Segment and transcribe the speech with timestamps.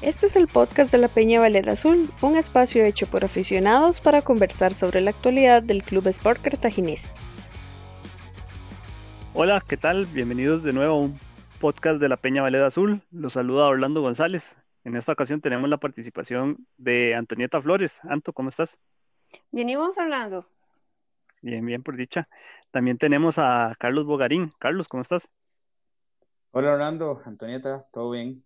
[0.00, 4.22] Este es el podcast de la Peña Valeda Azul, un espacio hecho por aficionados para
[4.22, 7.12] conversar sobre la actualidad del Club Sport Cartaginés.
[9.34, 10.06] Hola, ¿qué tal?
[10.06, 11.18] Bienvenidos de nuevo a un
[11.58, 13.02] podcast de la Peña Valeda Azul.
[13.10, 14.56] Los saluda Orlando González.
[14.84, 17.98] En esta ocasión tenemos la participación de Antonieta Flores.
[18.08, 18.78] Anto, ¿cómo estás?
[19.50, 20.46] Venimos hablando.
[21.42, 22.28] Bien, bien, por dicha.
[22.70, 24.52] También tenemos a Carlos Bogarín.
[24.60, 25.28] Carlos, ¿cómo estás?
[26.52, 28.44] Hola Orlando, Antonieta, ¿todo bien?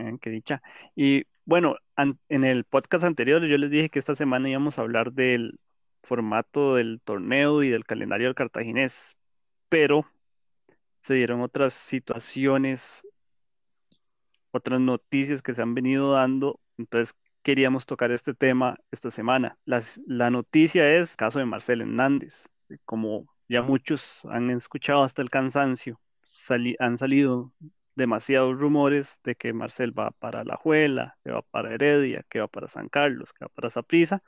[0.00, 0.62] Bien, qué dicha.
[0.96, 5.12] Y bueno, en el podcast anterior yo les dije que esta semana íbamos a hablar
[5.12, 5.60] del
[6.02, 9.18] formato del torneo y del calendario del cartaginés,
[9.68, 10.06] pero
[11.02, 13.06] se dieron otras situaciones,
[14.52, 19.58] otras noticias que se han venido dando, entonces queríamos tocar este tema esta semana.
[19.66, 22.46] la noticia es el caso de Marcel Hernández.
[22.86, 26.00] Como ya muchos han escuchado hasta el cansancio,
[26.78, 27.52] han salido
[28.00, 32.48] demasiados rumores de que Marcel va para La Juela, que va para Heredia, que va
[32.48, 34.22] para San Carlos, que va para Saprissa,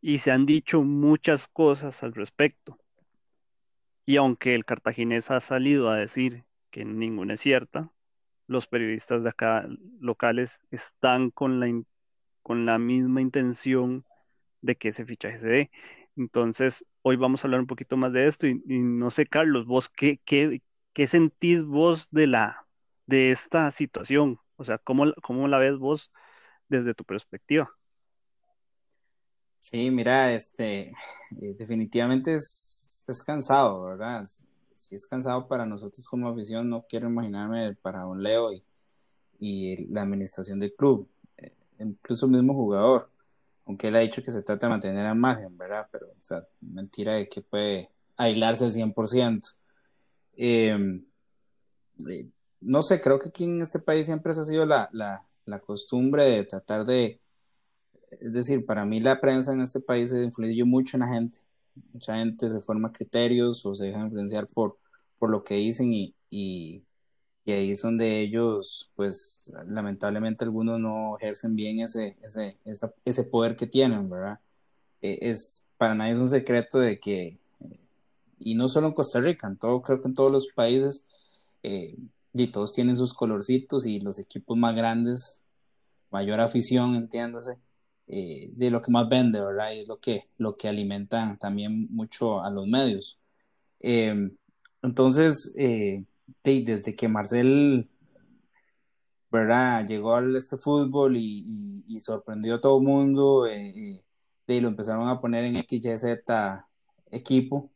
[0.00, 2.78] y se han dicho muchas cosas al respecto.
[4.04, 7.92] Y aunque el cartaginés ha salido a decir que ninguna es cierta,
[8.48, 9.68] los periodistas de acá
[10.00, 11.82] locales están con la,
[12.42, 14.04] con la misma intención
[14.60, 15.70] de que ese fichaje se dé.
[16.16, 19.88] Entonces, hoy vamos a hablar un poquito más de esto y, no sé, Carlos, vos,
[19.88, 22.66] ¿qué, qué, qué sentís vos de, la,
[23.06, 24.38] de esta situación?
[24.56, 26.10] O sea, ¿cómo, ¿cómo la ves vos
[26.68, 27.70] desde tu perspectiva?
[29.58, 30.88] Sí, mira, este,
[31.40, 34.26] eh, definitivamente es, es cansado, ¿verdad?
[34.74, 38.64] Si es cansado para nosotros como afición, no quiero imaginarme para un Leo y,
[39.38, 41.08] y la administración del club
[41.82, 43.10] incluso el mismo jugador,
[43.66, 45.86] aunque él ha dicho que se trata de mantener a margen, ¿verdad?
[45.90, 49.48] Pero, o sea, mentira de que puede aislarse al 100%.
[50.36, 51.04] Em,
[52.08, 52.26] eh,
[52.62, 56.24] no sé, creo que aquí en este país siempre ha sido la, la, la, costumbre
[56.24, 57.20] de tratar de,
[58.20, 61.38] es decir, para mí la prensa en este país influye mucho en la gente.
[61.92, 64.76] Mucha gente se forma criterios o se deja influenciar por,
[65.18, 66.14] por lo que dicen y,
[67.44, 72.56] y ahí es donde ellos, pues lamentablemente algunos no ejercen bien ese, ese,
[73.04, 74.38] ese poder que tienen, ¿verdad?
[75.00, 77.38] E, es, para nadie es un secreto de que,
[78.38, 81.06] y no solo en Costa Rica, en todo, creo que en todos los países,
[81.64, 81.96] eh,
[82.34, 85.44] y todos tienen sus colorcitos y los equipos más grandes,
[86.10, 87.58] mayor afición, entiéndase,
[88.06, 89.72] eh, de lo que más vende, ¿verdad?
[89.72, 93.20] Y es lo que, lo que alimenta también mucho a los medios.
[93.80, 94.30] Eh,
[94.82, 96.04] entonces, eh,
[96.42, 97.88] desde que Marcel
[99.32, 99.86] ¿verdad?
[99.88, 104.02] llegó al este fútbol y, sorprendió a todo el mundo, eh,
[104.46, 106.04] eh lo empezaron a poner en XYZ
[107.10, 107.71] equipo.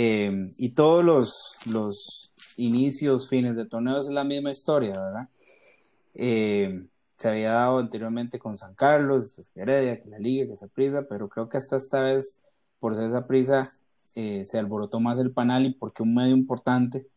[0.00, 5.28] Em, y todos los, los inicios, fines de torneos es la misma historia, ¿verdad?
[6.14, 10.52] Em, se había dado anteriormente con San Carlos, después que Heredia, que la Liga, que
[10.52, 12.44] esa prisa, pero creo que hasta esta vez,
[12.78, 13.68] por ser esa prisa,
[14.14, 17.08] eh, se alborotó más el panal y porque un medio importante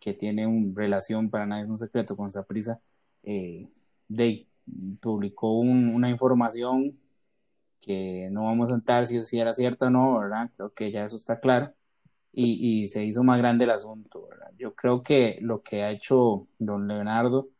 [0.00, 2.80] que tiene una relación, para nadie es un secreto, con Saprisa,
[3.22, 3.66] eh,
[4.08, 4.46] de,
[5.00, 6.90] publicó una información
[7.80, 10.50] que no vamos a entrar si, si era cierta o no, ¿verdad?
[10.56, 11.74] Creo que ya eso está claro.
[12.32, 14.28] Y, se hizo más grande el asunto.
[14.58, 17.50] Yo creo que lo que ha hecho don Leonardo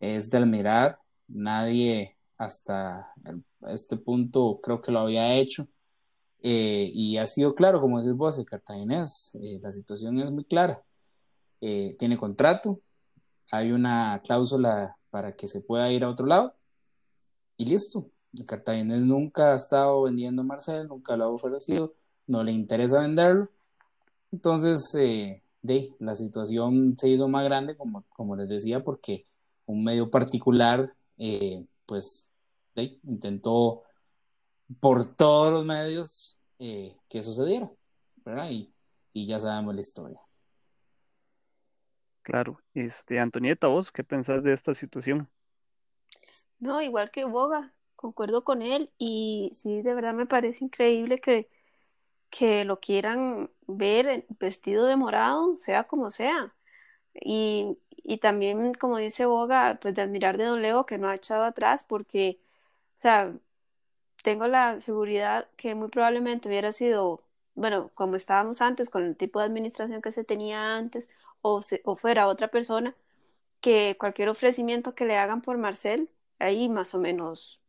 [0.00, 1.00] es de admirar.
[1.28, 3.12] Nadie hasta
[3.68, 5.68] este punto creo que lo había hecho.
[6.42, 10.44] Eh, y ha sido claro, como decís vos, el cartaginés, eh, la situación es muy
[10.44, 10.82] clara.
[11.60, 12.80] Eh, tiene contrato,
[13.50, 16.54] hay una cláusula para que se pueda ir a otro lado
[17.56, 18.10] y listo.
[18.34, 21.94] El Cartaginés nunca ha estado vendiendo a Marcel, nunca lo ha ofrecido,
[22.26, 23.50] no le interesa venderlo.
[24.32, 29.26] Entonces, eh, de, la situación se hizo más grande, como, como les decía, porque
[29.66, 32.30] un medio particular, eh, pues,
[32.74, 33.82] de, intentó
[34.80, 37.70] por todos los medios que sucediera,
[38.24, 38.50] ¿verdad?
[38.50, 38.72] Y,
[39.12, 40.20] y ya sabemos la historia.
[42.22, 45.30] Claro, este, Antonieta, vos, ¿qué pensás de esta situación?
[46.58, 51.48] No, igual que Boga, concuerdo con él y sí, de verdad me parece increíble que,
[52.38, 56.54] que lo quieran ver vestido de morado, sea como sea.
[57.14, 61.16] Y, y también, como dice Boga, pues de admirar de Don Leo que no ha
[61.16, 62.40] echado atrás porque,
[62.98, 63.34] o sea,
[64.22, 67.22] tengo la seguridad que muy probablemente hubiera sido,
[67.54, 71.10] bueno, como estábamos antes, con el tipo de administración que se tenía antes,
[71.42, 72.94] o, o fuera otra persona,
[73.60, 77.60] que cualquier ofrecimiento que le hagan por Marcel, ahí más o menos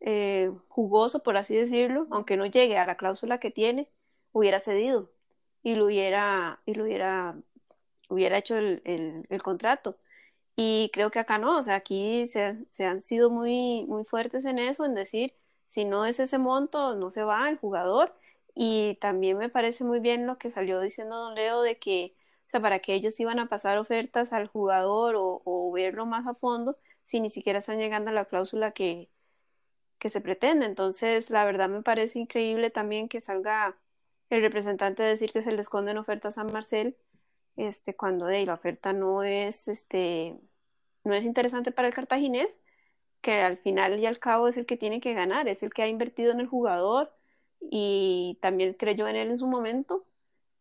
[0.00, 3.88] eh, jugoso, por así decirlo, aunque no llegue a la cláusula que tiene,
[4.32, 5.10] hubiera cedido
[5.62, 7.36] y lo hubiera, y lo hubiera,
[8.08, 8.82] hubiera hecho el,
[9.30, 9.98] el, contrato.
[10.56, 14.44] Y creo que acá no, o sea, aquí se, se, han sido muy, muy fuertes
[14.44, 15.34] en eso, en decir,
[15.66, 18.14] si no es ese monto, no se va el jugador.
[18.54, 22.14] Y también me parece muy bien lo que salió diciendo Don Leo de que,
[22.48, 26.26] o sea, para que ellos iban a pasar ofertas al jugador o, o verlo más
[26.26, 29.10] a fondo, si ni siquiera están llegando a la cláusula que,
[29.98, 30.66] que se pretende.
[30.66, 33.76] Entonces, la verdad me parece increíble también que salga
[34.30, 36.96] el representante a decir que se le esconden ofertas a Marcel,
[37.56, 40.36] este, cuando de la oferta no es, este,
[41.04, 42.58] no es interesante para el cartaginés,
[43.20, 45.82] que al final y al cabo es el que tiene que ganar, es el que
[45.82, 47.12] ha invertido en el jugador
[47.60, 50.06] y también creyó en él en su momento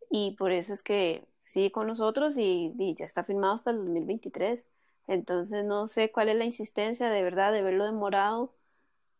[0.09, 3.77] y por eso es que sigue con nosotros y, y ya está firmado hasta el
[3.77, 4.63] 2023.
[5.07, 8.53] Entonces no sé cuál es la insistencia de verdad de verlo demorado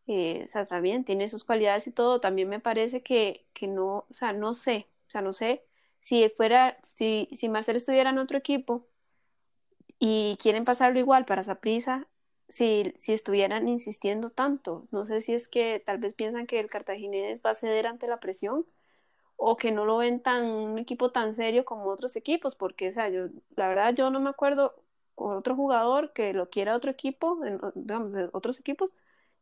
[0.08, 4.06] eh, o sea, también tiene sus cualidades y todo, también me parece que, que no,
[4.10, 5.64] o sea, no sé, o sea, no sé
[6.00, 8.88] si fuera, si, si Marcel estuviera en otro equipo
[10.00, 12.08] y quieren pasarlo igual para Saprisa,
[12.50, 16.70] si, si estuvieran insistiendo tanto, no sé si es que tal vez piensan que el
[16.70, 18.66] Cartaginés va a ceder ante la presión
[19.38, 22.94] o que no lo ven tan un equipo tan serio como otros equipos, porque, o
[22.94, 24.76] sea, yo, la verdad, yo no me acuerdo
[25.16, 27.40] con otro jugador que lo quiera otro equipo,
[27.76, 28.96] digamos, de otros equipos,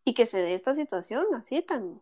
[0.05, 2.01] y que se dé esta situación así tan,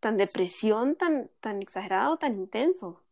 [0.00, 3.02] tan depresión, tan, tan exagerado, tan intenso.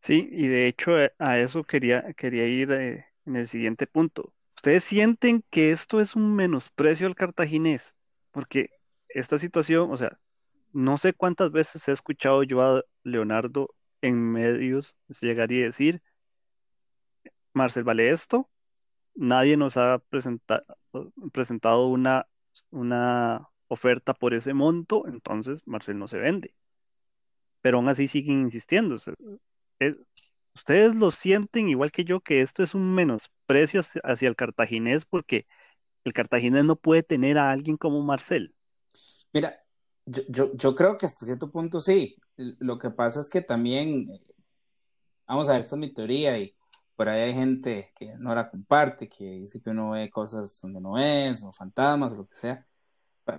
[0.00, 4.34] Sí, y de hecho eh, a eso quería, quería ir eh, en el siguiente punto.
[4.56, 7.94] ¿Ustedes sienten que esto es un menosprecio al cartaginés?
[8.32, 8.70] Porque
[9.08, 10.18] esta situación, o sea,
[10.72, 16.02] no sé cuántas veces he escuchado yo a Leonardo en medios llegaría a decir,
[17.54, 18.50] Marcel, vale esto,
[19.14, 20.02] nadie nos ha
[21.32, 22.26] presentado una
[22.70, 26.54] una oferta por ese monto, entonces Marcel no se vende.
[27.60, 28.96] Pero aún así siguen insistiendo.
[30.54, 35.46] ustedes lo sienten igual que yo que esto es un menosprecio hacia, el cartaginés porque
[36.04, 38.54] el cartaginés no puede tener a alguien como Marcel.
[39.32, 39.64] Mira,
[40.04, 42.16] yo, yo, creo que hasta cierto punto sí.
[42.36, 44.20] Lo que pasa es que también,
[45.26, 46.54] vamos a ver, esta es mi teoría y
[47.02, 50.80] por ahí hay gente que no la comparte, que dice que uno ve cosas donde
[50.80, 52.64] no es, o fantasmas, o lo que sea.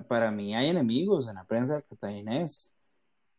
[0.10, 2.76] para mí hay enemigos en la prensa de cartaginés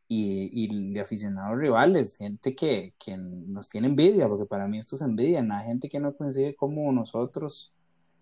[0.09, 4.97] y, y de aficionados rivales, gente que, que, nos tiene envidia, porque para mí esto
[4.97, 7.75] es envidia, hay gente que no coincide como nosotros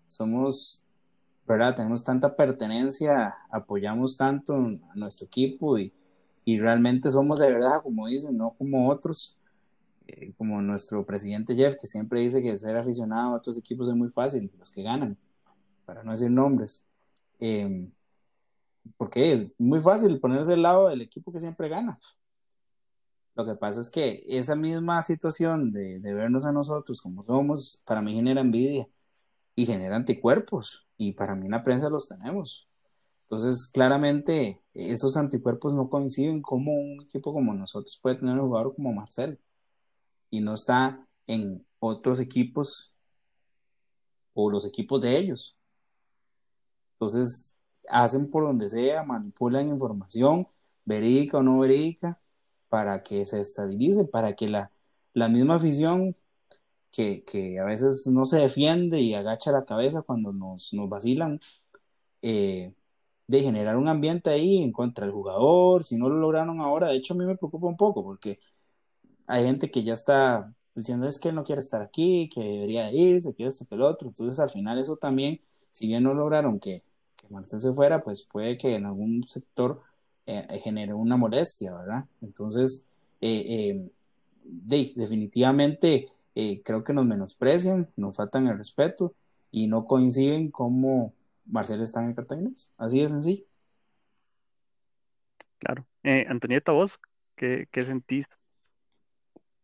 [0.07, 0.85] somos,
[1.47, 1.73] ¿verdad?
[1.73, 5.93] Tenemos tanta pertenencia, apoyamos tanto a nuestro equipo y,
[6.43, 9.37] y realmente somos de verdad, como dicen, no como otros
[10.07, 13.95] eh, como nuestro presidente Jeff, que siempre dice que ser aficionado a otros equipos es
[13.95, 15.17] muy fácil, los que ganan,
[15.85, 16.85] para no decir nombres.
[17.39, 17.89] Eh,
[18.97, 21.99] porque muy fácil ponerse al lado del equipo que siempre gana.
[23.35, 27.83] Lo que pasa es que esa misma situación de, de vernos a nosotros como somos,
[27.85, 28.87] para mí genera envidia
[29.55, 32.67] y genera anticuerpos, y para mí en la prensa los tenemos.
[33.23, 38.75] Entonces, claramente, esos anticuerpos no coinciden como un equipo como nosotros puede tener un jugador
[38.75, 39.37] como Marcelo
[40.33, 42.95] y no está en otros equipos
[44.33, 45.55] o los equipos de ellos.
[46.93, 47.55] Entonces,
[47.87, 50.47] hacen por donde sea, manipulan información,
[50.85, 52.19] verídica o no verídica,
[52.67, 54.71] para que se estabilice, para que la,
[55.13, 56.15] la misma afición
[56.91, 61.39] que, que, a veces no se defiende y agacha la cabeza cuando nos, nos vacilan,
[62.23, 62.73] eh,
[63.27, 66.95] de generar un ambiente ahí en contra del jugador, si no lo lograron ahora, de
[66.97, 68.39] hecho a mí me preocupa un poco porque
[69.27, 73.35] hay gente que ya está diciendo es que no quiere estar aquí, que debería irse,
[73.35, 74.07] que esto, que el otro.
[74.07, 75.39] Entonces, al final, eso también,
[75.71, 76.83] si bien no lograron que,
[77.15, 79.81] que Marcel se fuera, pues puede que en algún sector
[80.25, 82.05] eh, genere una molestia, ¿verdad?
[82.21, 82.87] Entonces,
[83.21, 83.91] eh, eh,
[84.95, 86.09] definitivamente
[86.63, 89.13] creo que nos menosprecian, nos faltan el respeto
[89.51, 91.13] y no coinciden como
[91.45, 92.51] Marcel está en Cartagena.
[92.77, 93.43] Así de sencillo.
[95.59, 95.85] Claro.
[96.27, 96.99] Antonieta, vos,
[97.35, 98.25] ¿qué, qué sentís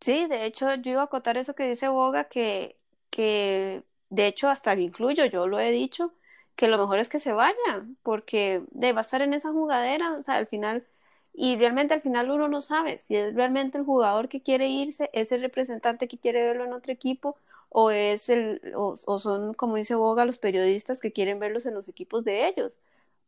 [0.01, 2.77] Sí, de hecho yo iba a acotar eso que dice Boga, que,
[3.09, 6.13] que de hecho hasta lo incluyo, yo lo he dicho,
[6.55, 7.55] que lo mejor es que se vaya,
[8.01, 10.87] porque de, va a estar en esa jugadera, o sea, al final,
[11.33, 15.09] y realmente al final uno no sabe si es realmente el jugador que quiere irse,
[15.13, 17.35] es el representante que quiere verlo en otro equipo,
[17.69, 21.73] o es el, o, o son, como dice Boga, los periodistas que quieren verlos en
[21.75, 22.79] los equipos de ellos.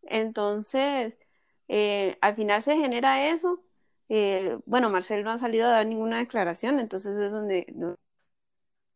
[0.04, 1.18] Entonces,
[1.68, 3.62] eh, al final se genera eso
[4.13, 7.65] eh, bueno, Marcel no ha salido a dar ninguna declaración, entonces es donde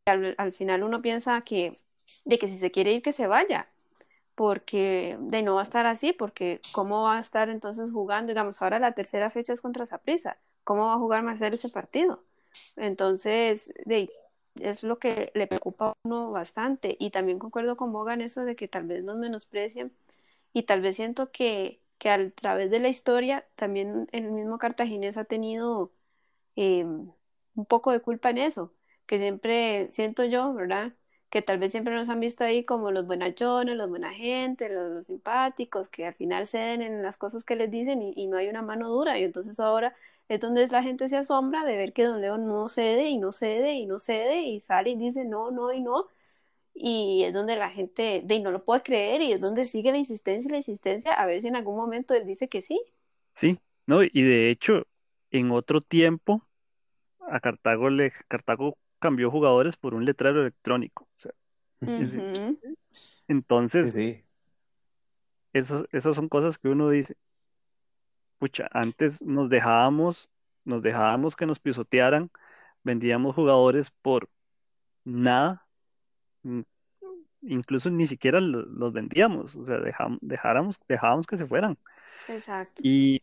[0.06, 1.72] al, final uno piensa que
[2.26, 3.70] de que si se quiere ir que se vaya,
[4.36, 8.62] porque de no va a estar así, porque cómo va a estar entonces jugando, digamos,
[8.62, 12.24] ahora la tercera fecha es contra Saprissa, ¿cómo va a jugar Marcel ese partido?
[12.76, 13.74] Entonces,
[14.60, 16.98] es lo que le preocupa a uno bastante.
[17.00, 19.92] Y también concuerdo con Boga en eso de que tal vez nos menosprecian
[20.54, 25.18] y tal vez siento que, que a través de la historia también el mismo cartaginés
[25.18, 25.92] ha tenido
[26.56, 27.12] em,
[27.56, 28.74] un poco de culpa en eso,
[29.06, 30.94] que siempre siento yo, ¿verdad?
[31.30, 35.08] Que tal vez siempre nos han visto ahí como los buenachones, los buena gente, los,
[35.08, 38.62] simpáticos, que al final ceden en las cosas que les dicen y no hay una
[38.62, 39.18] mano dura.
[39.20, 39.96] Y entonces ahora
[40.28, 43.32] es donde la gente se asombra de ver que Don León no cede y no
[43.32, 46.08] cede y no cede y sale y dice no, no y no.
[46.78, 49.98] Y es donde la gente de, no lo puede creer y es donde sigue la
[49.98, 52.80] insistencia y la insistencia a ver si en algún momento él dice que sí.
[53.34, 54.86] Sí, no, y de hecho,
[55.32, 56.46] en otro tiempo,
[57.20, 61.04] a Cartago le, Cartago cambió jugadores por un letrero electrónico.
[61.04, 61.32] O sea,
[63.28, 64.24] entonces, sí.
[65.54, 67.16] esas son cosas que uno dice,
[68.38, 70.30] pucha, antes nos dejábamos,
[70.64, 72.32] nos dejábamos que nos pisotearan,
[72.84, 74.30] vendíamos jugadores por
[75.04, 75.65] nada,
[77.42, 79.80] incluso ni siquiera los vendíamos, o sea,
[80.22, 81.78] dejábamos, dejábamos que se fueran.
[82.28, 82.82] Exacto.
[82.84, 83.22] Y,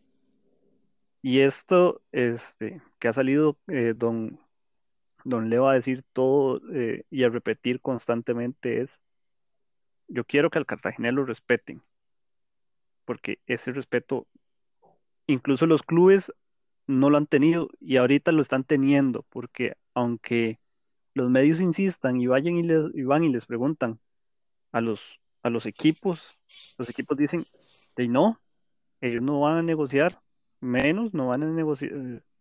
[1.22, 4.38] y esto, este, que ha salido eh, don,
[5.24, 9.00] don Leo a decir todo eh, y a repetir constantemente es,
[10.08, 11.82] yo quiero que al cartaginés lo respeten,
[13.04, 14.26] porque ese respeto
[15.26, 16.32] incluso los clubes
[16.86, 20.58] no lo han tenido y ahorita lo están teniendo, porque aunque
[21.14, 24.00] los medios insistan y vayan y, les, van y les preguntan
[24.72, 26.42] a los, a los equipos,
[26.78, 27.44] los equipos dicen,
[27.96, 28.40] de no,
[29.00, 30.20] ellos no van a negociar
[30.60, 31.92] menos, no van a negociar,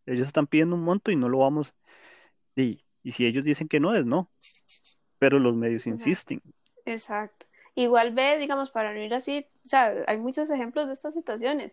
[0.05, 1.73] ellos están pidiendo un monto y no lo vamos,
[2.55, 4.29] y, y si ellos dicen que no, es no,
[5.19, 6.41] pero los medios insisten.
[6.85, 7.45] Exacto.
[7.75, 11.71] Igual ve, digamos, para no ir así, o sea, hay muchos ejemplos de estas situaciones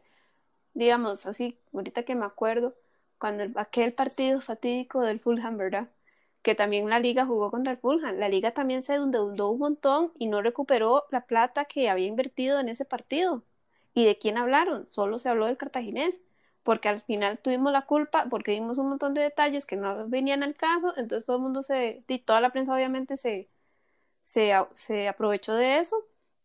[0.78, 2.76] digamos así, ahorita que me acuerdo,
[3.18, 5.88] cuando aquel partido fatídico del Fulham, ¿verdad?
[6.42, 8.16] Que también la liga jugó contra el Fulham.
[8.18, 12.60] La liga también se endeudó un montón y no recuperó la plata que había invertido
[12.60, 13.44] en ese partido.
[13.94, 14.88] ¿Y de quién hablaron?
[14.88, 16.22] Solo se habló del cartaginés,
[16.62, 20.42] porque al final tuvimos la culpa, porque vimos un montón de detalles que no venían
[20.42, 23.48] al caso, entonces todo el mundo se, y toda la prensa obviamente se,
[24.22, 25.96] se, se aprovechó de eso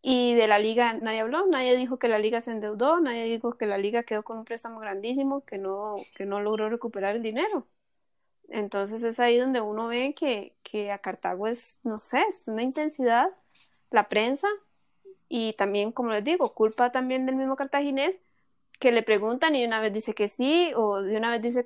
[0.02, 3.58] y de la liga nadie habló, nadie dijo que la liga se endeudó, nadie dijo
[3.58, 7.24] que la liga quedó con un préstamo grandísimo, que no, que no logró recuperar el
[7.24, 7.68] dinero.
[8.50, 12.64] Entonces es ahí donde uno ve que, que a Cartago es, no sé, es una
[12.64, 13.30] intensidad,
[13.90, 14.48] la prensa,
[15.30, 18.16] y también, como les digo, culpa también del mismo cartaginés,
[18.80, 21.64] que le preguntan y de una vez dice que sí, o de una vez dice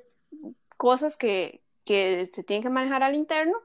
[0.78, 3.58] cosas que, que se tienen que manejar al interno,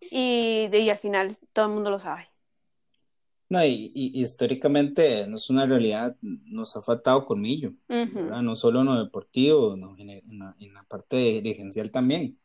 [0.00, 2.30] y, y al final todo el mundo lo sabe.
[3.50, 9.04] No, y, históricamente no es una realidad, nos ha faltado colmillo, no solo en lo
[9.04, 12.38] deportivo, en, la, parte dirigencial también.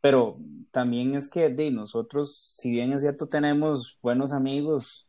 [0.00, 0.38] Pero
[0.70, 5.06] también es que de nosotros, si bien es cierto, tenemos buenos amigos,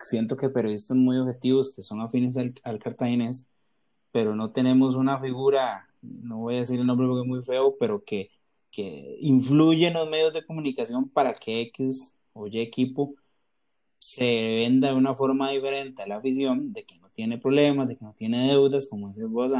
[0.00, 3.48] siento que periodistas muy objetivos que son afines al, al cartaginés,
[4.10, 7.76] pero no tenemos una figura, no voy a decir el nombre porque es muy feo,
[7.78, 8.30] pero que,
[8.70, 13.14] que influye en los medios de comunicación para que X o Y equipo
[13.98, 17.96] se venda de una forma diferente a la afición, de que no tiene problemas, de
[17.96, 19.52] que no tiene deudas, como dice vos,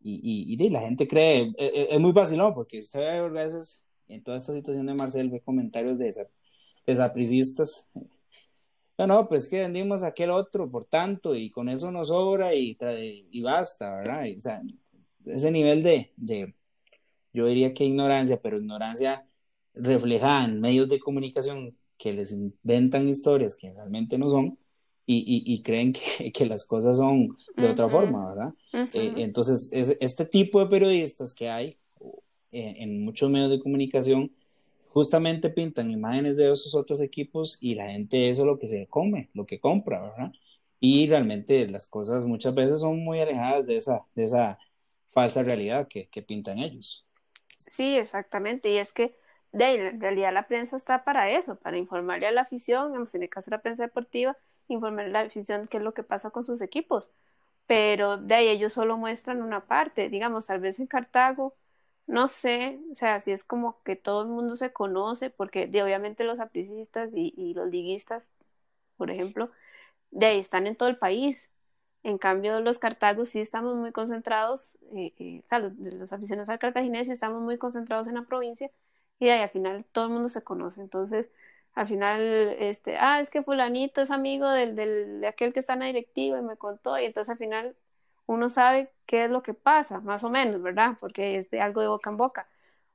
[0.00, 2.54] y, y, la gente cree, e, e, es, muy ¿no?
[2.54, 6.12] Porque usted a veces en toda esta situación de Marcel ve comentarios de,
[6.86, 7.88] desapricistas.
[8.96, 12.76] No, no, pues que vendimos aquel otro por tanto y con eso nos sobra y,
[13.30, 14.24] y basta, ¿verdad?
[14.36, 14.62] o sea,
[15.24, 16.54] ese nivel de, de,
[17.32, 19.28] yo diría que ignorancia, pero ignorancia
[19.74, 24.58] reflejada en medios de comunicación que les inventan historias que realmente no son
[25.10, 28.54] y, y, creen que, que, las cosas son de otra forma, ¿verdad?
[28.92, 31.78] Eh, entonces, es, este tipo de periodistas que hay
[32.52, 34.30] eh, en muchos medios de comunicación
[34.88, 38.86] justamente pintan imágenes de esos otros equipos y la gente eso es lo que se
[38.86, 40.32] come, lo que compra, ¿verdad?
[40.78, 44.58] Y realmente las cosas muchas veces son muy alejadas de esa, de esa
[45.08, 47.06] falsa realidad que, que pintan ellos.
[47.56, 48.70] Sí, exactamente.
[48.70, 49.16] Y es que
[49.52, 53.28] de en realidad la prensa está para eso, para informarle a la afición, en el
[53.30, 54.36] caso de la prensa deportiva,
[54.68, 57.10] informarle a la afición qué es lo que pasa con sus equipos.
[57.66, 61.54] Pero de ahí ellos solo muestran una parte, digamos, tal vez en Cartago,
[62.06, 65.82] no sé, o sea, si es como que todo el mundo se conoce, porque de,
[65.82, 68.30] obviamente los apricistas y, los liguistas,
[68.96, 69.50] por ejemplo,
[70.10, 71.50] de ahí están en todo el país.
[72.04, 76.48] En cambio, los cartagos sí estamos muy concentrados, eh, eh, o sea, los, los aficionados
[76.50, 78.70] al cartaginés sí estamos muy concentrados en la provincia,
[79.18, 80.80] y ahí al final todo el mundo se conoce.
[80.80, 81.32] Entonces,
[81.78, 85.74] al final, este, ah, es que fulanito es amigo del, del, de aquel que está
[85.74, 87.76] en la directiva y me contó, y entonces al final
[88.26, 90.96] uno sabe qué es lo que pasa, más o menos, ¿verdad?
[90.98, 92.48] Porque es de algo de boca en boca.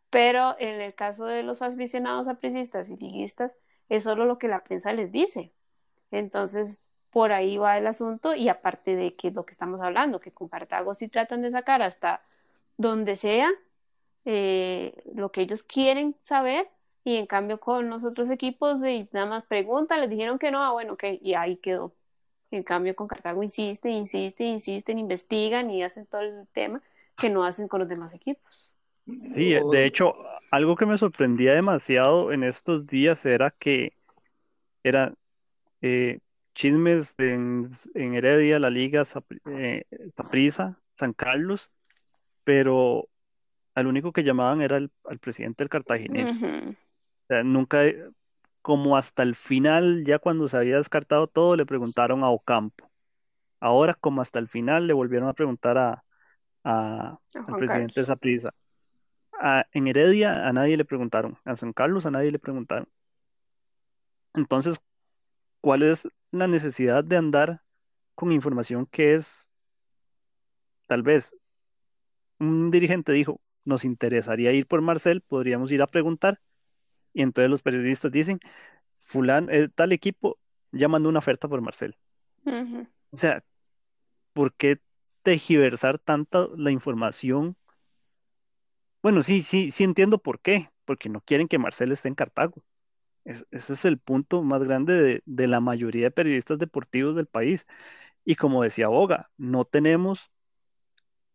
[0.10, 3.54] Pero en el caso de los aficionados apricistas y liguistas,
[3.88, 5.54] es solo lo que la prensa les dice.
[6.12, 10.32] Entonces, por ahí va el asunto y aparte de que lo que estamos hablando, que
[10.34, 12.22] con Cartago sí tratan de sacar hasta
[12.78, 13.50] donde sea
[14.25, 16.70] eh, lo que ellos quieren saber
[17.03, 20.63] y en cambio con los otros equipos y nada más preguntan, les dijeron que no,
[20.63, 21.93] ah, bueno, ok, y ahí quedó.
[22.51, 26.81] En cambio con Cartago insisten, insisten, insisten, investigan y hacen todo el tema
[27.17, 28.77] que no hacen con los demás equipos.
[29.05, 30.15] Sí, de hecho,
[30.51, 33.93] algo que me sorprendía demasiado en estos días era que
[34.83, 35.15] eran
[35.81, 36.19] eh,
[36.53, 39.03] chismes en, Heredia, la Liga,
[39.48, 39.83] eh,
[40.15, 41.72] Saprissa, San Carlos,
[42.45, 43.10] pero
[43.74, 46.38] al único que llamaban era el, al presidente del Cartaginés.
[46.41, 46.74] O
[47.34, 47.84] sea, nunca,
[48.62, 52.90] como hasta el final, ya cuando se había descartado todo, le preguntaron a Ocampo.
[53.60, 56.04] Ahora, como hasta el final, le volvieron a preguntar a,
[56.63, 57.20] al
[57.58, 58.50] presidente de Saprissa
[59.72, 62.88] en Heredia a nadie le preguntaron, a San Carlos a nadie le preguntaron.
[64.34, 64.80] Entonces,
[65.62, 67.62] ¿cuál es la necesidad de andar
[68.16, 69.50] con información que es,
[70.88, 71.36] tal vez,
[72.40, 76.40] un dirigente dijo, nos interesaría ir por Marcel, podríamos ir a preguntar,
[77.13, 78.39] y entonces los periodistas dicen,
[79.00, 80.39] fulano, eh, tal equipo
[80.72, 81.96] ya mandó una oferta por Marcel.
[83.12, 83.43] O sea,
[84.34, 84.79] ¿por qué
[85.22, 87.55] tejiversar tanta la información
[89.03, 92.63] bueno, sí, sí, sí entiendo por qué, porque no quieren que Marcel esté en Cartago.
[93.25, 97.65] ese es el punto más grande de, la mayoría de periodistas deportivos del país.
[98.25, 100.32] Y como decía Boga, no tenemos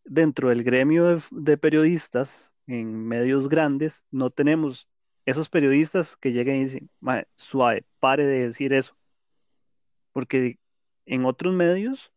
[0.05, 4.89] dentro del gremio de, periodistas en medios grandes, no tenemos
[5.29, 6.91] esos periodistas que lleguen y dicen,
[7.37, 8.97] suave, pare de decir eso.
[10.13, 10.59] Porque
[11.05, 12.11] en otros medios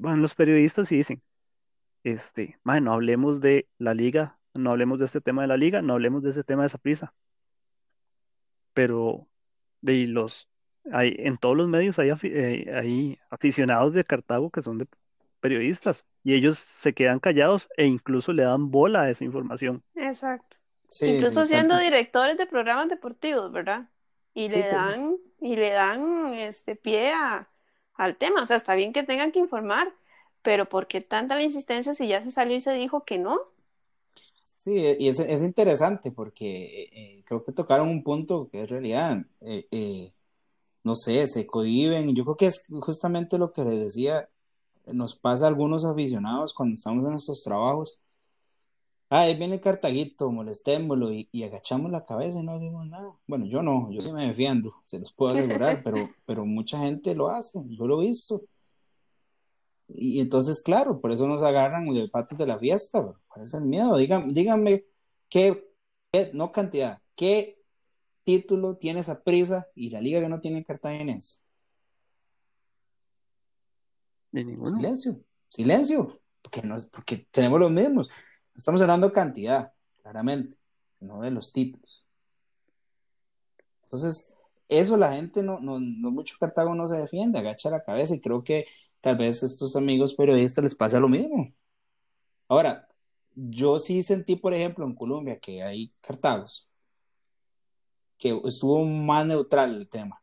[0.00, 1.22] van los periodistas y dicen,
[2.04, 5.94] este, no hablemos de la liga, no hablemos de este tema de la liga, no
[5.94, 7.14] hablemos de ese tema de esa prisa.
[8.74, 9.26] Pero
[9.80, 10.50] de los
[10.92, 14.86] hay, en todos los medios hay, eh, hay aficionados de Cartago que son de
[15.40, 19.82] periodistas y ellos se quedan callados e incluso le dan bola a esa información.
[19.94, 20.59] Exacto.
[21.02, 23.88] Incluso siendo directores de programas deportivos, ¿verdad?
[24.34, 27.12] Y le dan, y le dan este pie
[27.94, 28.42] al tema.
[28.42, 29.92] O sea, está bien que tengan que informar,
[30.42, 33.38] pero ¿por qué tanta la insistencia si ya se salió y se dijo que no?
[34.42, 38.68] Sí, y es, es interesante porque eh, eh, creo que tocaron un punto que es
[38.68, 39.24] realidad.
[39.40, 40.12] Eh,
[40.84, 42.14] no sé, se cohiben.
[42.14, 44.28] Yo creo que es justamente lo que les decía,
[44.86, 47.98] nos pasa a algunos aficionados cuando estamos en nuestros trabajos.
[49.12, 53.12] Ah, ahí viene el cartaguito, molestémoslo y, y, agachamos la cabeza y no decimos nada.
[53.26, 57.12] Bueno, yo no, yo sí me defiendo, se los puedo asegurar, pero, pero mucha gente
[57.16, 58.44] lo hace, yo lo he visto.
[59.88, 63.96] Y entonces, claro, por eso nos agarran los patos de la fiesta, por ese miedo.
[63.96, 64.84] Díganme, díganme
[65.28, 65.68] qué,
[66.32, 67.58] no cantidad, qué
[68.22, 71.44] título tiene esa prisa y la liga que no tiene cartaginés.
[74.30, 74.76] De ninguno.
[74.76, 78.08] Silencio, silencio, porque, no, porque tenemos los mismos.
[78.60, 80.58] Estamos hablando de cantidad, claramente,
[81.00, 82.06] no de los títulos.
[83.84, 84.36] Entonces,
[84.68, 88.20] eso la gente no, no, no mucho Cartago no se defiende, agacha la cabeza y
[88.20, 88.66] creo que
[89.00, 91.54] tal vez a estos amigos periodistas les pasa lo mismo.
[92.48, 92.86] Ahora,
[93.34, 96.68] yo sí sentí, por ejemplo, en Colombia que hay Cartagos,
[98.18, 100.22] que estuvo más neutral el tema.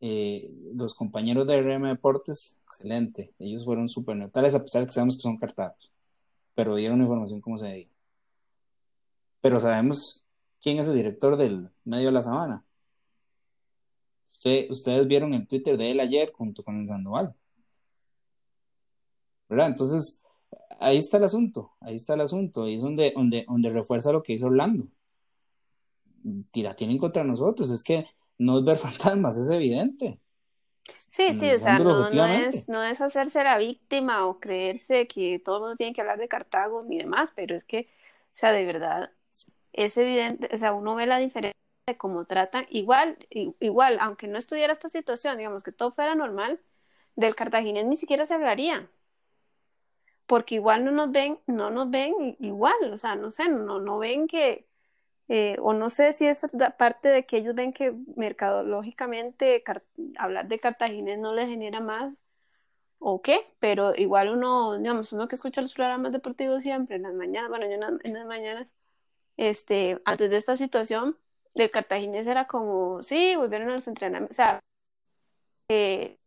[0.00, 4.92] Eh, los compañeros de RM Deportes, excelente, ellos fueron súper neutrales a pesar de que
[4.92, 5.91] sabemos que son Cartagos,
[6.54, 7.88] pero dieron información como se debía.
[9.40, 10.24] Pero sabemos
[10.60, 12.64] quién es el director del medio de la sabana
[14.70, 17.34] ustedes vieron el Twitter de él ayer junto con el Sandoval.
[19.48, 19.68] ¿Verdad?
[19.68, 20.22] Entonces,
[20.80, 24.22] ahí está el asunto, ahí está el asunto, y es donde, donde, donde refuerza lo
[24.22, 24.88] que hizo Orlando.
[26.50, 28.06] Tira, tienen contra nosotros, es que
[28.38, 30.18] no es ver fantasmas, es evidente.
[31.08, 35.56] Sí, sí, o sea, no, es, no es hacerse la víctima o creerse que todo
[35.56, 37.88] el mundo tiene que hablar de Cartago ni demás, pero es que,
[38.32, 39.10] o sea, de verdad,
[39.72, 44.38] es evidente, o sea, uno ve la diferencia de cómo tratan, igual, igual, aunque no
[44.38, 46.60] estuviera esta situación, digamos que todo fuera normal,
[47.16, 48.90] del cartaginés ni siquiera se hablaría.
[50.26, 53.98] Porque igual no nos ven, no nos ven igual, o sea, no sé, no, no
[53.98, 54.66] ven que,
[55.34, 56.40] eh, o no sé si es
[56.76, 59.64] parte de que ellos ven que mercadológicamente
[60.18, 62.12] hablar de cartaginés no les genera más
[62.98, 67.14] o qué, pero igual uno, digamos, uno que escucha los programas deportivos siempre en las
[67.14, 67.72] mañanas, bueno, yo
[68.04, 68.74] en las mañanas,
[69.38, 71.16] este, antes de esta situación,
[71.54, 74.60] del cartaginés era como, sí, volvieron a los entrenamientos, o sea,
[75.66, 76.18] que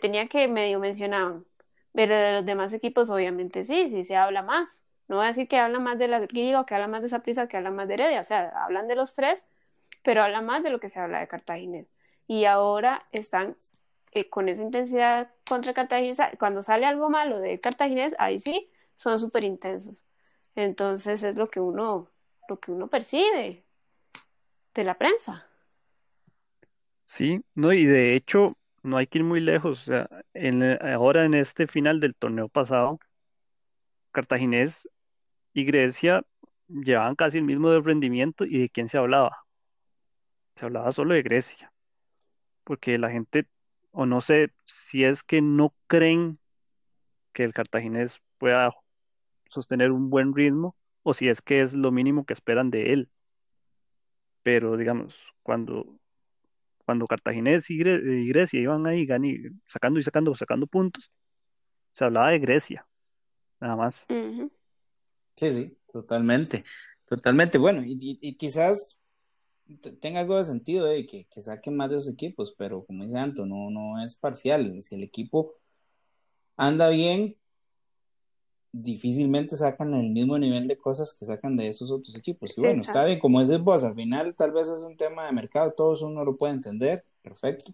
[0.00, 1.46] tenía que medio mencionaban,
[1.92, 4.68] pero de los demás equipos obviamente sí, sí se habla más,
[5.10, 7.08] No voy a decir que hablan más de la Liga o que hablan más de
[7.08, 8.20] Saprissa que hablan más de Heredia.
[8.20, 9.44] O sea, hablan de los tres,
[10.04, 11.88] pero hablan más de lo que se habla de Cartaginés.
[12.28, 13.56] Y ahora están
[14.12, 16.18] eh, con esa intensidad contra Cartaginés.
[16.38, 20.04] Cuando sale algo malo de Cartaginés, ahí sí, son súper intensos.
[20.54, 22.08] Entonces es lo que uno,
[22.48, 23.64] lo que uno percibe
[24.74, 25.44] de la prensa.
[27.04, 28.52] Sí, no, y de hecho,
[28.84, 29.80] no hay que ir muy lejos.
[29.80, 30.08] O sea,
[30.94, 33.00] ahora en este final del torneo pasado,
[34.12, 34.88] Cartaginés
[35.52, 36.22] y Grecia
[36.68, 39.44] llevaban casi el mismo rendimiento y de quién se hablaba.
[40.56, 41.72] Se hablaba solo de Grecia,
[42.64, 43.48] porque la gente,
[43.90, 46.38] o no sé si es que no creen
[47.32, 48.72] que el cartaginés pueda
[49.48, 53.10] sostener un buen ritmo, o si es que es lo mínimo que esperan de él.
[54.42, 55.98] Pero digamos, cuando,
[56.84, 59.06] cuando Cartaginés y, Grecia iban ahí
[59.66, 61.10] sacando y sacando, sacando puntos,
[61.92, 62.86] se hablaba de Grecia,
[63.60, 64.06] nada más.
[65.40, 66.64] Sí, sí, totalmente,
[67.08, 67.56] totalmente.
[67.56, 69.00] Bueno, y, quizás
[69.98, 73.16] tenga algo de sentido de que, que saquen más de los equipos, pero como dice
[73.16, 74.70] Anto, no, no es parcial.
[74.82, 75.54] Si el equipo
[76.58, 77.38] anda bien,
[78.70, 82.58] difícilmente sacan el mismo nivel de cosas que sacan de esos otros equipos.
[82.58, 85.32] Y bueno, está bien, como dices vos, al final tal vez es un tema de
[85.32, 87.72] mercado, todos uno lo puede entender, perfecto.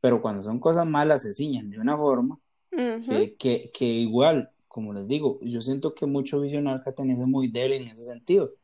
[0.00, 2.38] Pero cuando son cosas malas se ciñen de una forma
[2.70, 7.82] que, que, que igual como les digo, yo siento que mucho visionario es muy débil
[7.82, 8.54] en ese sentido.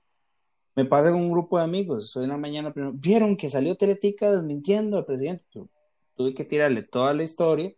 [0.76, 3.76] Me pasa con un grupo de amigos, hoy en la mañana primero, vieron que salió
[3.76, 5.44] Teletica desmintiendo al presidente,
[6.14, 7.74] tuve que tirarle toda la historia.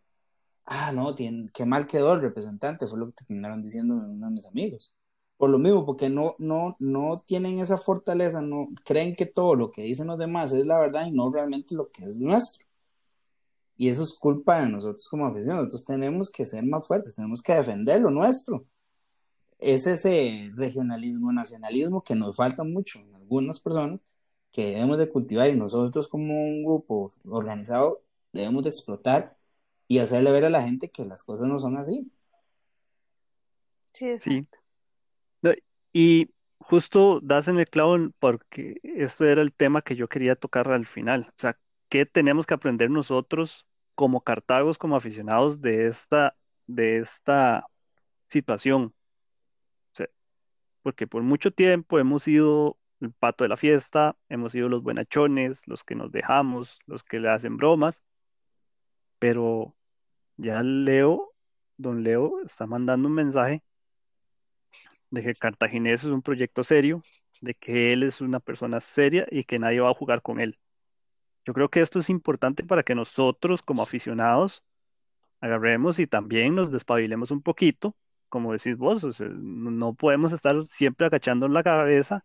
[0.66, 4.32] Ah, no, tiene, qué mal quedó el representante, fue lo que terminaron diciendo uno de
[4.32, 4.94] mis amigos.
[5.38, 9.70] Por lo mismo, porque no, no, no tienen esa fortaleza, no creen que todo lo
[9.70, 12.65] que dicen los demás es la verdad y no realmente lo que es nuestro.
[13.76, 15.56] Y eso es culpa de nosotros como afición.
[15.56, 18.64] Nosotros tenemos que ser más fuertes, tenemos que defender lo nuestro.
[19.58, 24.04] Es ese regionalismo, nacionalismo que nos falta mucho en algunas personas
[24.52, 29.36] que debemos de cultivar y nosotros como un grupo organizado debemos de explotar
[29.88, 32.10] y hacerle ver a la gente que las cosas no son así.
[33.92, 34.46] Sí, sí.
[35.92, 40.70] Y justo das en el clavo porque esto era el tema que yo quería tocar
[40.70, 41.26] al final.
[41.28, 41.58] O sea,
[41.88, 43.65] ¿qué tenemos que aprender nosotros
[43.96, 47.66] como cartagos, como aficionados de esta, de esta
[48.28, 48.94] situación.
[50.82, 55.62] porque por mucho tiempo hemos sido el pato de la fiesta, hemos sido los buenachones,
[55.66, 58.02] los que nos dejamos, los que le hacen bromas,
[59.18, 59.74] pero
[60.36, 61.34] ya Leo,
[61.76, 63.62] don Leo, está mandando un mensaje
[65.10, 67.02] de que Cartaginés es un proyecto serio,
[67.40, 70.58] de que él es una persona seria y que nadie va a jugar con él.
[71.46, 74.64] Yo creo que esto es importante para que nosotros como aficionados
[75.40, 77.94] agarremos y también nos despabilemos un poquito,
[78.28, 82.24] como decís vos, no podemos estar siempre agachando la cabeza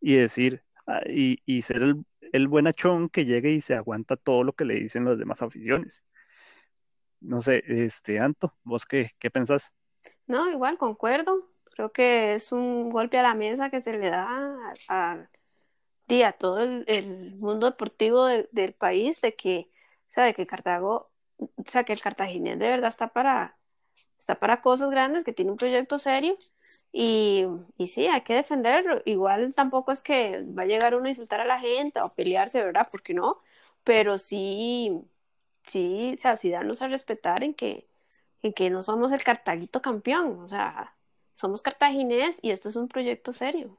[0.00, 4.52] y decir, ah, y, ser el, el buenachón que llegue y se aguanta todo lo
[4.52, 6.04] que le dicen las demás aficiones.
[7.20, 9.72] No sé, este, Anto, ¿vos qué, qué pensás?
[10.26, 11.48] No, igual, concuerdo.
[11.70, 15.28] Creo que es un golpe a la mesa que se le da a a
[16.38, 19.70] todo el, mundo deportivo del país de que,
[20.16, 23.56] o que Cartago, o sea, que el cartaginés de verdad está para,
[24.18, 26.36] está para cosas grandes, que tiene un proyecto serio
[26.92, 27.46] y,
[27.78, 29.02] y sí, hay que defenderlo.
[29.04, 32.62] Igual tampoco es que va a llegar uno a insultar a la gente o pelearse,
[32.62, 32.88] ¿verdad?
[32.90, 33.40] Porque no,
[33.84, 35.02] pero sí,
[35.64, 37.88] sí, o sea, sí darnos a respetar en que,
[38.42, 40.94] en que no somos el cartaguito campeón, o sea,
[41.32, 43.78] somos cartaginés y esto es un proyecto serio.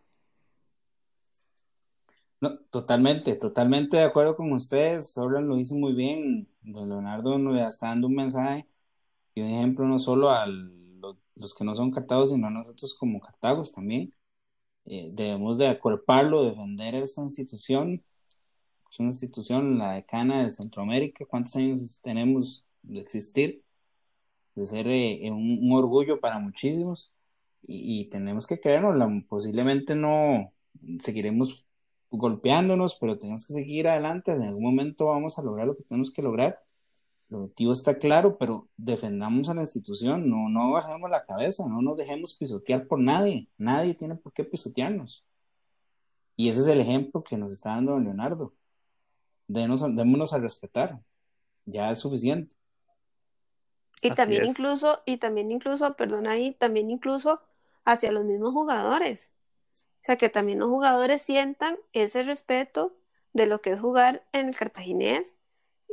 [2.44, 5.18] No, totalmente, totalmente de acuerdo con ustedes.
[5.18, 6.50] Orlan lo hizo muy bien.
[6.62, 8.68] Don Leonardo nos está dando un mensaje
[9.36, 13.22] y un ejemplo no solo a los que no son cartagos, sino a nosotros como
[13.22, 14.14] cartagos también.
[14.86, 18.04] Eh, debemos de acorparlo, defender esta institución.
[18.92, 21.26] Es una institución, la decana de Centroamérica.
[21.26, 23.64] ¿Cuántos años tenemos de existir?
[24.56, 27.14] De ser eh, un, orgullo para muchísimos.
[27.66, 30.54] Y, y tenemos que creernos, posiblemente no
[31.00, 31.66] seguiremos
[32.18, 34.32] golpeándonos, pero tenemos que seguir adelante.
[34.32, 36.62] En algún momento vamos a lograr lo que tenemos que lograr.
[37.30, 41.82] El objetivo está claro, pero defendamos a la institución, no, no bajemos la cabeza, no
[41.82, 43.50] nos dejemos pisotear por nadie.
[43.58, 45.26] Nadie tiene por qué pisotearnos.
[46.36, 48.54] Y ese es el ejemplo que nos está dando Leonardo.
[49.48, 51.00] Denos, démonos a respetar.
[51.66, 52.56] Ya es suficiente.
[54.02, 57.40] Y también incluso, y también incluso, perdón ahí, también incluso
[57.86, 59.32] hacia los mismos jugadores.
[60.04, 62.94] O sea, que también los jugadores sientan ese respeto
[63.34, 65.38] de lo que es jugar en el cartaginés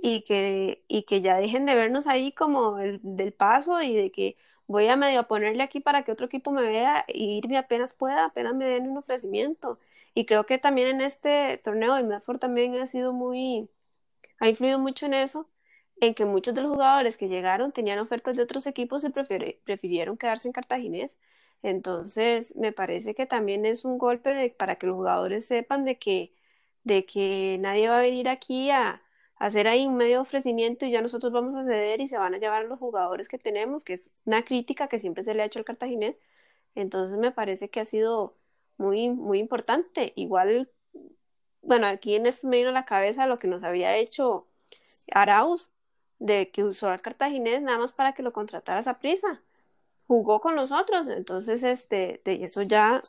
[0.02, 4.12] y que, y que ya dejen de vernos ahí como el, del paso y de
[4.12, 4.36] que,
[4.70, 8.26] voy a medio ponerle aquí para que otro equipo me vea e irme apenas pueda,
[8.26, 9.80] apenas me den un ofrecimiento.
[10.14, 13.68] Y creo que también en este torneo de Medford también ha sido muy,
[14.40, 15.48] ha influido mucho en eso,
[16.00, 20.16] en que muchos de los jugadores que llegaron tenían ofertas de otros equipos y prefirieron
[20.16, 21.16] quedarse en Cartaginés.
[21.62, 26.32] Entonces, me parece que también es un golpe para que los jugadores sepan de que,
[26.84, 29.02] de que nadie va a venir aquí a,
[29.40, 32.38] hacer ahí un medio ofrecimiento y ya nosotros vamos a ceder y se van a
[32.38, 35.58] llevar los jugadores que tenemos, que es una crítica que siempre se le ha hecho
[35.58, 36.16] al cartaginés.
[36.74, 38.36] Entonces me parece que ha sido
[38.76, 40.12] muy, muy importante.
[40.16, 40.70] Igual,
[41.62, 44.46] bueno, aquí en esto me vino a la cabeza lo que nos había hecho
[45.12, 45.70] Arauz,
[46.18, 49.42] de que usó al cartaginés nada más para que lo contratara a prisa.
[50.10, 53.00] Jugó con nosotros, entonces este, de eso ya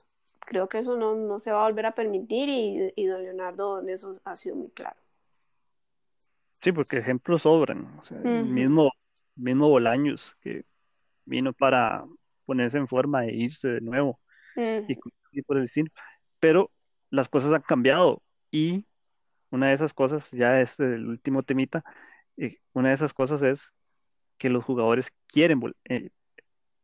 [0.42, 3.80] creo que eso no, no se va a volver a permitir y, y don Leonardo
[3.80, 5.02] en eso ha sido muy claro.
[6.52, 7.92] Sí, porque ejemplos sobran.
[7.98, 8.92] O sea, el mismo,
[9.36, 10.64] mismo Bolaños que
[11.26, 12.06] vino para
[12.46, 14.20] ponerse en forma e irse de nuevo
[14.88, 15.90] y, por el cine.
[16.40, 16.70] Pero
[17.10, 18.86] las cosas han cambiado y
[19.50, 21.84] una de esas cosas, ya es el último temita,
[22.38, 23.74] eh, una de esas cosas es
[24.38, 26.12] que los jugadores quieren, eh,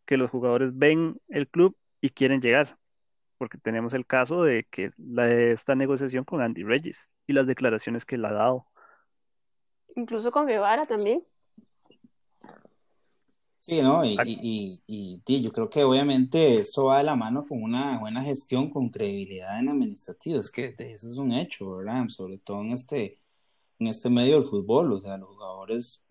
[0.08, 2.80] que los jugadores ven el club y quieren llegar,
[3.38, 8.06] porque tenemos el caso de que la, esta negociación con Andy Regis y las declaraciones
[8.06, 8.66] que él ha dado
[9.96, 11.24] incluso con Guevara también.
[13.58, 14.06] Sí, ¿no?
[14.06, 14.16] Y,
[14.88, 18.70] y, y, yo creo que obviamente eso va de la mano con una buena gestión,
[18.70, 22.08] con credibilidad en administrativo, es que eso es un hecho, ¿verdad?
[22.08, 23.20] Sobre todo en este,
[23.80, 26.06] en este medio del fútbol, o sea, los jugadores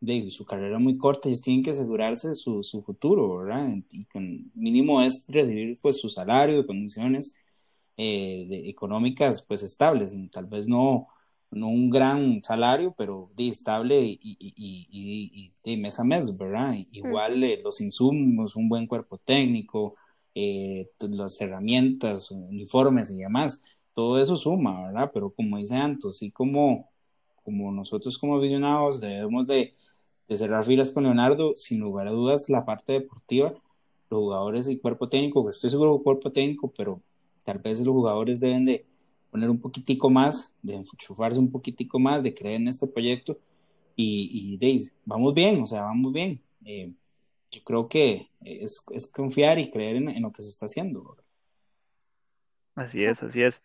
[0.00, 3.76] de su carrera muy corta, ellos tienen que asegurarse su, su futuro, ¿verdad?
[3.92, 7.36] Y con mínimo es recibir pues su salario, de condiciones
[7.96, 11.08] eh, económicas pues estables, tal vez no
[11.50, 16.74] no un gran salario, pero de estable y, y, y, mes a mes, ¿verdad?
[16.92, 19.96] Igual eh, los insumos, un buen cuerpo técnico,
[20.34, 23.62] eh, las herramientas, uniformes y demás,
[23.94, 25.10] todo eso suma, ¿verdad?
[25.12, 26.88] Pero como dice Anto, sí como,
[27.44, 29.74] como nosotros como visionados debemos de,
[30.30, 33.52] de cerrar filas con Leonardo, sin lugar a dudas, la parte deportiva,
[34.10, 37.02] los jugadores y cuerpo técnico, que estoy seguro cuerpo técnico, pero
[37.42, 38.86] tal vez los jugadores deben de
[39.32, 43.40] poner un poquitico más, de enchufarse un poquitico más, de creer en este proyecto
[43.96, 46.40] y, y vamos bien, o sea, vamos bien.
[46.64, 46.92] Eh,
[47.50, 48.80] yo creo que es,
[49.12, 51.16] confiar y creer en, lo que se está haciendo.
[52.76, 53.60] Así es, así es.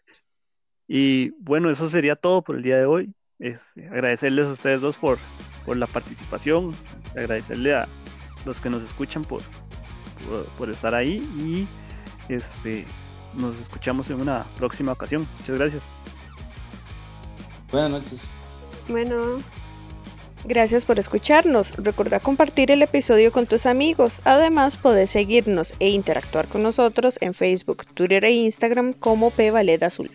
[0.87, 3.13] Y bueno, eso sería todo por el día de hoy.
[3.37, 5.19] Es, agradecerles a ustedes dos por,
[5.65, 6.71] por la participación,
[7.11, 7.87] agradecerle a
[8.45, 9.41] los que nos escuchan por,
[10.27, 11.67] por, por estar ahí y
[12.31, 12.85] este
[13.37, 15.27] nos escuchamos en una próxima ocasión.
[15.39, 15.83] Muchas gracias.
[17.71, 18.37] Buenas noches.
[18.87, 19.37] Bueno.
[20.47, 21.71] Gracias por escucharnos.
[21.75, 24.21] Recuerda compartir el episodio con tus amigos.
[24.25, 29.49] Además, podés seguirnos e interactuar con nosotros en Facebook, Twitter e Instagram como P
[29.81, 30.11] Azul.